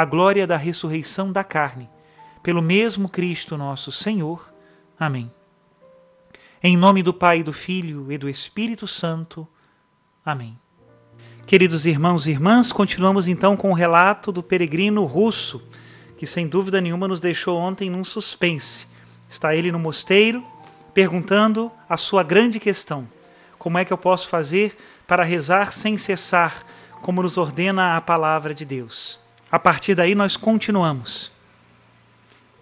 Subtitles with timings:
[0.00, 1.86] a glória da ressurreição da carne,
[2.42, 4.50] pelo mesmo Cristo nosso Senhor.
[4.98, 5.30] Amém.
[6.62, 9.46] Em nome do Pai, do Filho e do Espírito Santo.
[10.24, 10.58] Amém.
[11.46, 15.62] Queridos irmãos e irmãs, continuamos então com o relato do peregrino russo,
[16.16, 18.86] que sem dúvida nenhuma nos deixou ontem num suspense.
[19.28, 20.42] Está ele no mosteiro,
[20.94, 23.06] perguntando a sua grande questão:
[23.58, 26.64] como é que eu posso fazer para rezar sem cessar,
[27.02, 29.20] como nos ordena a palavra de Deus?
[29.50, 31.32] A partir daí nós continuamos.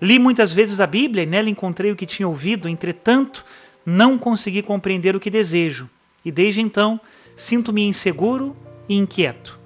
[0.00, 3.44] Li muitas vezes a Bíblia e nela encontrei o que tinha ouvido, entretanto,
[3.84, 5.89] não consegui compreender o que desejo,
[6.25, 7.00] e desde então
[7.36, 8.56] sinto-me inseguro
[8.88, 9.59] e inquieto.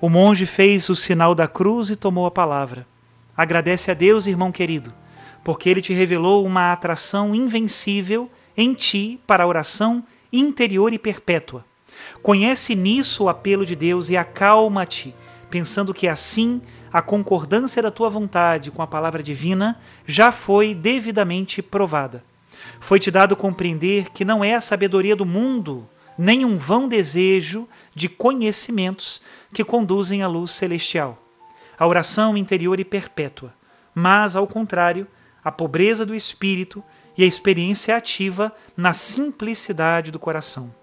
[0.00, 2.86] O monge fez o sinal da cruz e tomou a palavra.
[3.36, 4.92] Agradece a Deus, irmão querido,
[5.42, 11.64] porque ele te revelou uma atração invencível em ti para a oração interior e perpétua.
[12.22, 15.14] Conhece nisso o apelo de Deus e acalma-te
[15.50, 16.60] pensando que assim
[16.92, 22.24] a concordância da tua vontade com a palavra divina já foi devidamente provada.
[22.80, 28.08] Foi-te dado compreender que não é a sabedoria do mundo, nem um vão desejo de
[28.08, 29.20] conhecimentos
[29.52, 31.22] que conduzem à luz celestial,
[31.78, 33.54] a oração interior e perpétua,
[33.94, 35.06] mas, ao contrário,
[35.44, 36.82] a pobreza do espírito
[37.16, 40.74] e a experiência ativa na simplicidade do coração.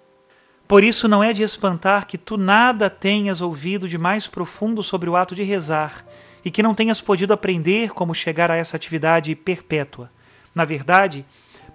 [0.68, 5.09] Por isso não é de espantar que tu nada tenhas ouvido de mais profundo sobre
[5.09, 6.06] o ato de rezar
[6.44, 10.09] e que não tenhas podido aprender como chegar a essa atividade perpétua.
[10.56, 11.25] Na verdade,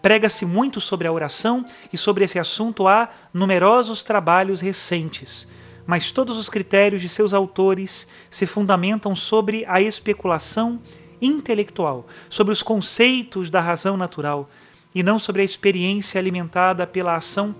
[0.01, 5.47] prega-se muito sobre a oração e sobre esse assunto há numerosos trabalhos recentes,
[5.87, 10.81] mas todos os critérios de seus autores se fundamentam sobre a especulação
[11.21, 14.49] intelectual, sobre os conceitos da razão natural
[14.95, 17.55] e não sobre a experiência alimentada pela ação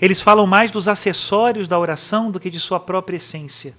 [0.00, 3.76] eles falam mais dos acessórios da oração do que de sua própria essência.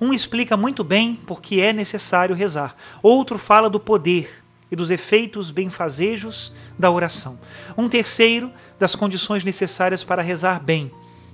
[0.00, 4.90] Um explica muito bem por que é necessário rezar, outro fala do poder e dos
[4.90, 7.38] efeitos benfazejos da oração.
[7.76, 10.90] Um terceiro, das condições necessárias para rezar bem,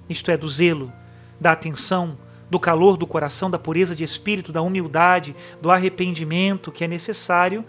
[0.08, 0.92] isto é, do zelo,
[1.40, 2.18] da atenção,
[2.50, 7.64] do calor do coração, da pureza de espírito, da humildade, do arrependimento que é necessário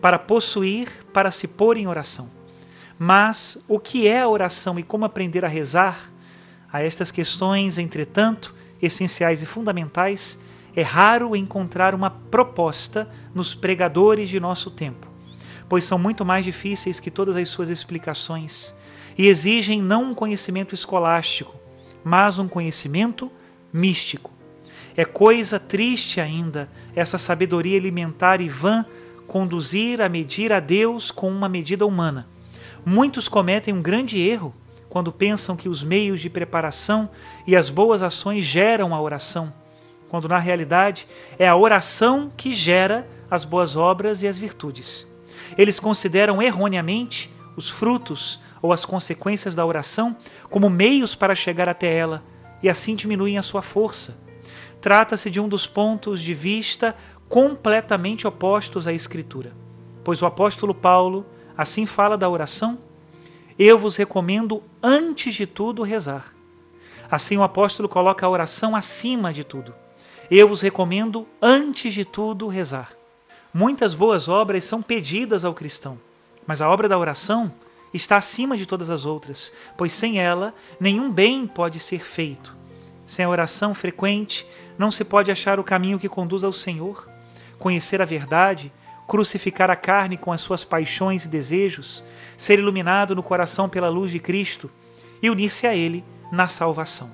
[0.00, 2.30] para possuir, para se pôr em oração.
[2.98, 6.10] Mas o que é a oração e como aprender a rezar
[6.76, 10.38] a estas questões, entretanto, essenciais e fundamentais,
[10.74, 15.08] é raro encontrar uma proposta nos pregadores de nosso tempo,
[15.68, 18.74] pois são muito mais difíceis que todas as suas explicações
[19.16, 21.54] e exigem não um conhecimento escolástico,
[22.04, 23.32] mas um conhecimento
[23.72, 24.30] místico.
[24.94, 28.84] É coisa triste ainda essa sabedoria alimentar e vã
[29.26, 32.28] conduzir a medir a Deus com uma medida humana.
[32.84, 34.54] Muitos cometem um grande erro
[34.88, 37.10] quando pensam que os meios de preparação
[37.46, 39.52] e as boas ações geram a oração,
[40.08, 41.06] quando na realidade
[41.38, 45.06] é a oração que gera as boas obras e as virtudes.
[45.58, 50.16] Eles consideram erroneamente os frutos ou as consequências da oração
[50.50, 52.22] como meios para chegar até ela
[52.62, 54.18] e assim diminuem a sua força.
[54.80, 56.94] Trata-se de um dos pontos de vista
[57.28, 59.52] completamente opostos à Escritura,
[60.04, 62.78] pois o apóstolo Paulo assim fala da oração
[63.58, 66.34] eu vos recomendo, antes de tudo, rezar.
[67.10, 69.74] Assim o apóstolo coloca a oração acima de tudo.
[70.30, 72.92] Eu vos recomendo, antes de tudo, rezar.
[73.54, 75.98] Muitas boas obras são pedidas ao cristão,
[76.46, 77.52] mas a obra da oração
[77.94, 82.54] está acima de todas as outras, pois sem ela nenhum bem pode ser feito.
[83.06, 87.08] Sem a oração frequente, não se pode achar o caminho que conduz ao Senhor,
[87.58, 88.70] conhecer a verdade,
[89.06, 92.02] crucificar a carne com as suas paixões e desejos,
[92.36, 94.70] ser iluminado no coração pela luz de Cristo
[95.22, 97.10] e unir-se a Ele na salvação.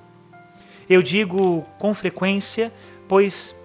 [0.89, 2.73] Eu digo com frequência,
[3.07, 3.55] pois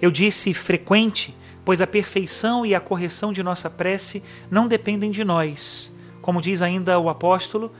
[0.00, 5.24] eu disse frequente, pois a perfeição e a correção de nossa prece não dependem de
[5.24, 5.92] nós.
[6.22, 7.72] Como diz ainda o apóstolo,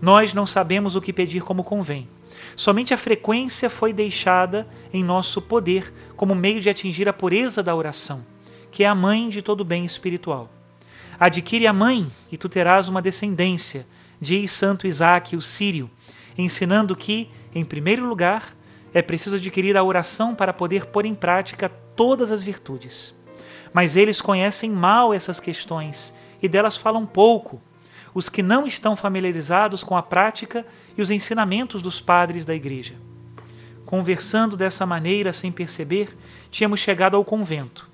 [0.00, 2.08] nós não sabemos o que pedir como convém.
[2.56, 7.74] Somente a frequência foi deixada em nosso poder como meio de atingir a pureza da
[7.74, 8.24] oração,
[8.72, 10.50] que é a mãe de todo bem espiritual.
[11.20, 13.86] Adquire a mãe e tu terás uma descendência,
[14.20, 15.88] diz Santo Isaac, o sírio,
[16.36, 18.56] ensinando que, em primeiro lugar,
[18.94, 23.14] é preciso adquirir a oração para poder pôr em prática todas as virtudes.
[23.72, 27.60] Mas eles conhecem mal essas questões e delas falam pouco.
[28.14, 30.66] Os que não estão familiarizados com a prática
[30.96, 32.94] e os ensinamentos dos padres da igreja.
[33.86, 36.16] Conversando dessa maneira sem perceber,
[36.50, 37.91] tínhamos chegado ao convento.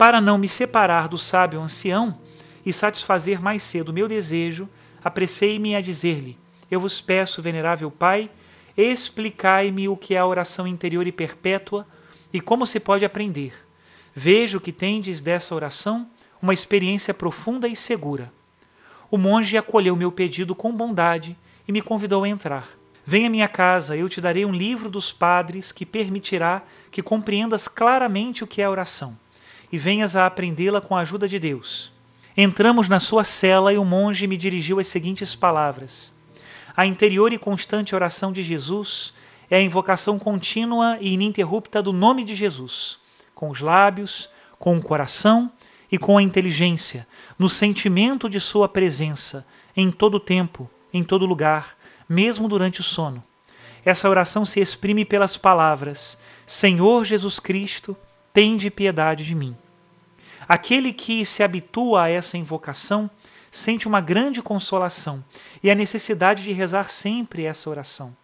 [0.00, 2.18] Para não me separar do sábio ancião
[2.64, 4.66] e satisfazer mais cedo o meu desejo,
[5.04, 6.38] apressei-me a dizer-lhe:
[6.70, 8.30] Eu vos peço, venerável Pai,
[8.74, 11.86] explicai-me o que é a oração interior e perpétua
[12.32, 13.52] e como se pode aprender.
[14.14, 16.08] Vejo que tendes dessa oração
[16.40, 18.32] uma experiência profunda e segura.
[19.10, 21.36] O monge acolheu meu pedido com bondade
[21.68, 22.70] e me convidou a entrar.
[23.04, 27.68] Venha à minha casa, eu te darei um livro dos padres que permitirá que compreendas
[27.68, 29.14] claramente o que é oração
[29.70, 31.92] e venhas a aprendê-la com a ajuda de Deus.
[32.36, 36.14] Entramos na sua cela e o monge me dirigiu as seguintes palavras:
[36.76, 39.12] A interior e constante oração de Jesus
[39.50, 42.98] é a invocação contínua e ininterrupta do nome de Jesus,
[43.34, 45.50] com os lábios, com o coração
[45.90, 47.06] e com a inteligência,
[47.38, 49.44] no sentimento de Sua presença,
[49.76, 51.76] em todo tempo, em todo lugar,
[52.08, 53.22] mesmo durante o sono.
[53.84, 57.96] Essa oração se exprime pelas palavras: Senhor Jesus Cristo,
[58.32, 59.56] tende piedade de mim.
[60.48, 63.10] Aquele que se habitua a essa invocação
[63.50, 65.24] sente uma grande consolação
[65.62, 68.16] e a necessidade de rezar sempre essa oração.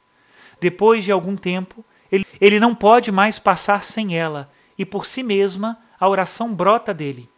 [0.60, 5.22] Depois de algum tempo, ele, ele não pode mais passar sem ela, e por si
[5.22, 7.28] mesma a oração brota dele.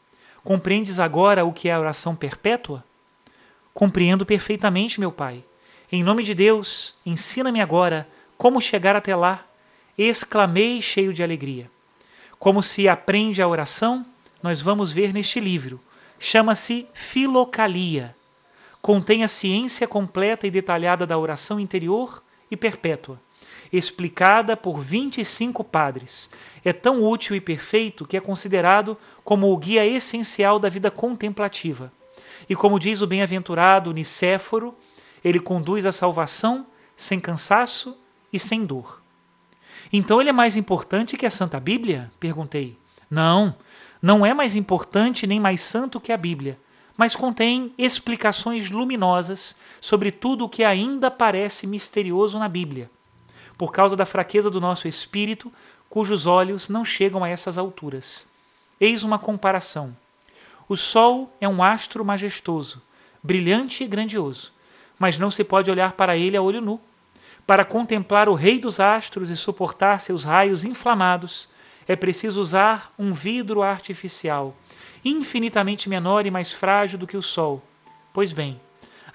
[0.44, 2.84] Compreendes agora o que é a oração perpétua?
[3.72, 5.44] Compreendo perfeitamente, meu Pai.
[5.90, 9.44] Em nome de Deus, ensina-me agora como chegar até lá.
[9.96, 11.70] Exclamei cheio de alegria.
[12.38, 14.06] Como se aprende a oração,
[14.42, 15.80] nós vamos ver neste livro.
[16.18, 18.14] Chama-se Filocalia.
[18.80, 23.20] Contém a ciência completa e detalhada da oração interior e perpétua,
[23.72, 26.30] explicada por 25 padres.
[26.64, 31.92] É tão útil e perfeito que é considerado como o guia essencial da vida contemplativa.
[32.48, 34.74] E como diz o bem-aventurado Nicéforo,
[35.24, 37.96] ele conduz à salvação sem cansaço
[38.32, 39.02] e sem dor.
[39.92, 42.10] Então ele é mais importante que a Santa Bíblia?
[42.18, 42.76] Perguntei.
[43.10, 43.54] Não,
[44.00, 46.58] não é mais importante nem mais santo que a Bíblia,
[46.96, 52.90] mas contém explicações luminosas sobre tudo o que ainda parece misterioso na Bíblia,
[53.56, 55.52] por causa da fraqueza do nosso espírito,
[55.90, 58.26] cujos olhos não chegam a essas alturas.
[58.80, 59.96] Eis uma comparação.
[60.68, 62.80] O Sol é um astro majestoso,
[63.22, 64.52] brilhante e grandioso,
[64.98, 66.80] mas não se pode olhar para ele a olho nu.
[67.46, 71.48] Para contemplar o Rei dos astros e suportar seus raios inflamados,
[71.88, 74.54] é preciso usar um vidro artificial,
[75.02, 77.64] infinitamente menor e mais frágil do que o Sol.
[78.12, 78.60] Pois bem,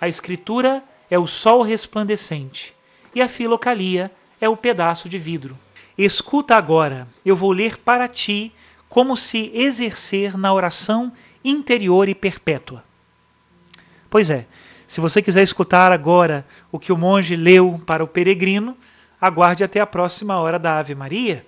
[0.02, 2.74] a Escritura é o sol resplandecente
[3.14, 4.12] e a filocalia
[4.42, 5.58] é o pedaço de vidro.
[5.98, 8.52] Escuta agora, eu vou ler para ti
[8.90, 11.14] como se exercer na oração
[11.46, 12.84] interior e perpétua.
[14.10, 14.48] Pois é,
[14.88, 18.76] se você quiser escutar agora o que o monge leu para o peregrino,
[19.22, 21.46] aguarde até a próxima hora da Ave Maria.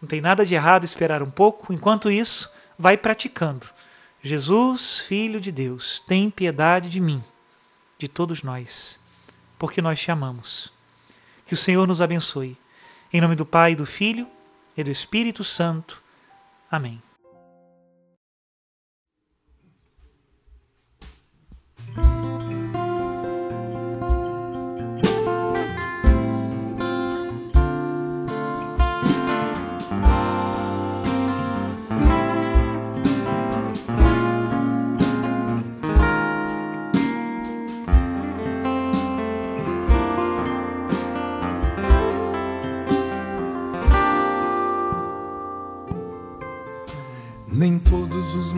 [0.00, 3.66] Não tem nada de errado esperar um pouco, enquanto isso, vai praticando.
[4.22, 7.22] Jesus, Filho de Deus, tem piedade de mim,
[7.96, 8.98] de todos nós,
[9.58, 10.72] porque nós te amamos.
[11.46, 12.56] Que o Senhor nos abençoe.
[13.12, 14.28] Em nome do Pai, do Filho
[14.76, 16.02] e do Espírito Santo.
[16.70, 17.02] Amém.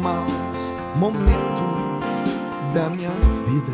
[0.00, 2.09] Maus momentos
[2.73, 3.11] da minha
[3.47, 3.73] vida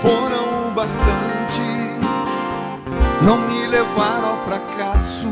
[0.00, 1.60] foram o bastante,
[3.22, 5.28] não me levaram ao fracasso,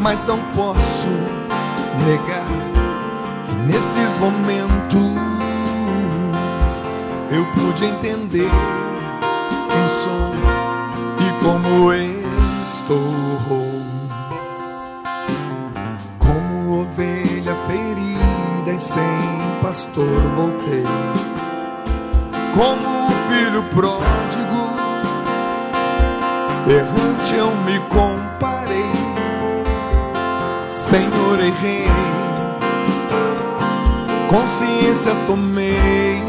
[0.00, 1.08] mas não posso
[2.04, 2.46] negar
[3.46, 4.98] que nesses momentos
[7.30, 8.50] eu pude entender
[9.68, 10.34] quem sou
[11.26, 13.57] e como estou.
[18.78, 20.84] Sem pastor voltei.
[22.54, 24.68] Como filho pródigo,
[26.68, 28.92] errante eu me comparei.
[30.68, 31.86] Senhor, errei,
[34.30, 36.22] consciência tomei,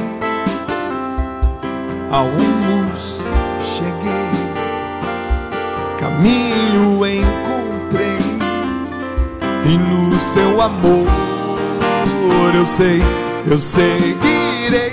[2.12, 3.22] a humus
[3.62, 4.30] cheguei,
[6.00, 8.18] caminho encontrei,
[9.66, 11.29] e no seu amor
[12.60, 13.02] eu sei,
[13.50, 14.92] eu seguirei.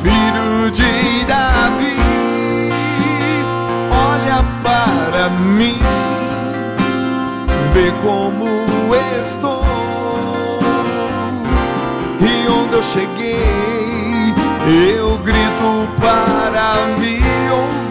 [0.00, 1.96] Filho de Davi,
[3.90, 5.78] olha para mim,
[7.72, 8.46] vê como
[9.20, 9.64] estou
[12.20, 14.34] e onde eu cheguei,
[14.96, 17.18] eu grito para me
[17.50, 17.88] ouvir.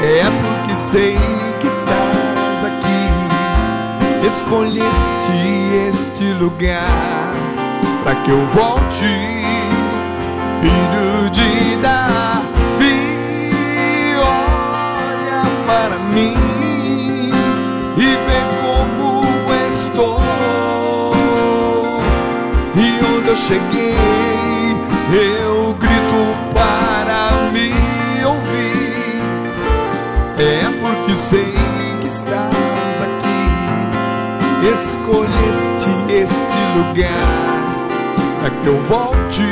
[0.00, 1.43] É porque sei
[4.26, 5.32] escolheste
[5.88, 7.34] este lugar
[8.02, 9.06] para que eu volte,
[10.60, 13.52] filho de Davi.
[14.18, 17.30] Olha para mim
[17.96, 19.22] e vê como
[19.68, 20.20] estou
[22.76, 23.96] e onde eu cheguei,
[25.12, 27.74] eu grito para me
[28.24, 29.20] ouvir.
[30.38, 31.52] É porque sei
[32.00, 32.73] que aqui,
[34.68, 37.44] escolheste este lugar
[38.40, 39.42] para que eu volte,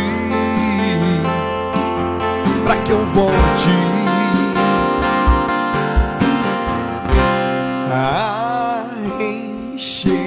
[2.65, 3.71] para que eu volte.
[7.95, 8.85] a
[9.21, 10.22] enxergar.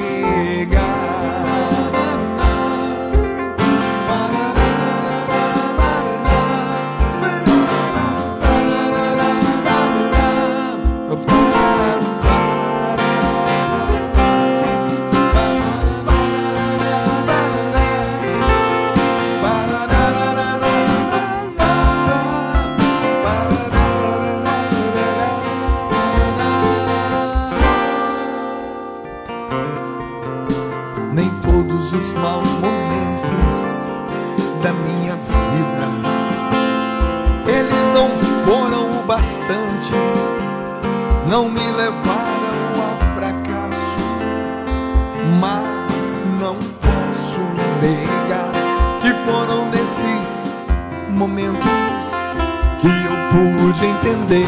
[53.86, 54.48] Entender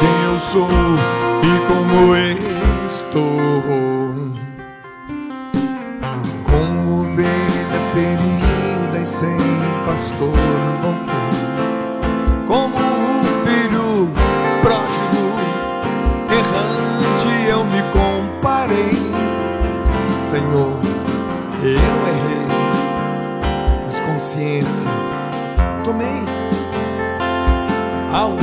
[0.00, 0.68] quem eu sou
[1.42, 2.14] e como
[2.86, 3.28] estou.
[6.44, 9.36] Como ovelha ferida e sem
[9.86, 10.32] pastor
[10.82, 11.18] voltei.
[12.46, 14.10] Como um filho
[14.62, 15.24] pródigo,
[16.30, 18.98] errante eu me comparei.
[20.30, 20.78] Senhor,
[21.62, 22.46] eu errei,
[23.86, 24.90] mas consciência
[25.84, 26.47] tomei.
[28.10, 28.42] A luz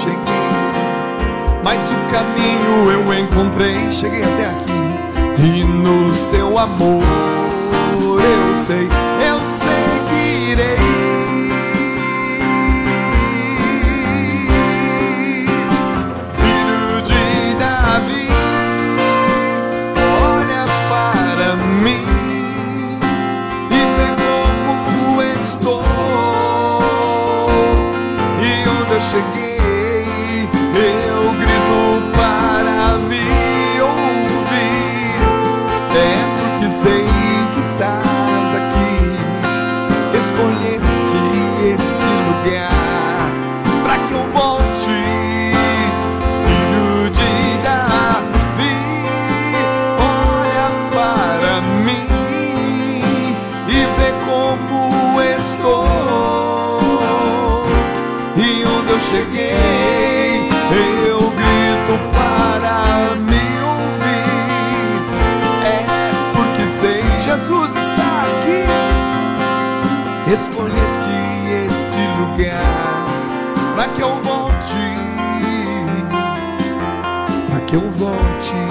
[0.00, 0.18] cheguei,
[1.62, 3.92] mas o caminho eu encontrei.
[3.92, 4.72] Cheguei até aqui.
[5.38, 7.02] E no seu amor
[8.00, 9.41] eu sei, eu
[73.94, 74.82] que eu volte,
[77.48, 78.61] para que eu volte.